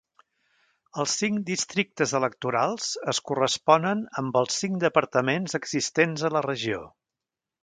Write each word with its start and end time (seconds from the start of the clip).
Els 1.01 1.11
cinc 1.17 1.43
districtes 1.49 2.13
electorals 2.19 2.87
es 3.15 3.19
corresponen 3.31 4.01
amb 4.23 4.41
els 4.45 4.59
cinc 4.65 4.83
departaments 4.89 5.59
existents 5.61 6.25
a 6.31 6.37
la 6.39 6.43
regió. 6.53 6.83